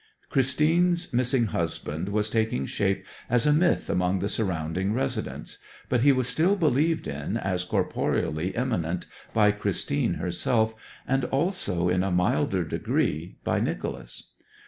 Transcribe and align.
Christine's 0.31 1.13
missing 1.13 1.45
husband 1.45 2.09
was 2.09 2.31
taking 2.31 2.65
shape 2.65 3.05
as 3.29 3.45
a 3.45 3.53
myth 3.53 3.87
among 3.87 4.17
the 4.17 4.29
surrounding 4.29 4.93
residents; 4.95 5.59
but 5.89 5.99
he 6.01 6.11
was 6.11 6.27
still 6.27 6.55
believed 6.55 7.05
in 7.07 7.37
as 7.37 7.63
corporeally 7.63 8.47
imminent 8.55 9.05
by 9.31 9.51
Christine 9.51 10.15
herself, 10.15 10.73
and 11.07 11.25
also, 11.25 11.87
in 11.87 12.01
a 12.01 12.09
milder 12.09 12.63
degree, 12.63 13.37
by 13.43 13.59
Nicholas. 13.59 14.31